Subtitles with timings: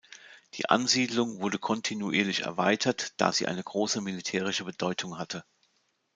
[0.55, 5.43] Die Ansiedlung wurde kontinuierlich erweitert, da sie eine große militärische Bedeutung hatte.